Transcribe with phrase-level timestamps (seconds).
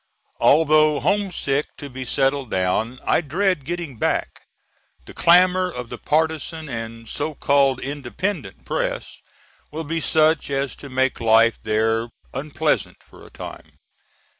[0.39, 4.41] Although homesick to be settled down I dread getting back.
[5.05, 9.21] The clamor of the partisan and so called independent press
[9.69, 13.77] win be such as to make life there unpleasant for a time.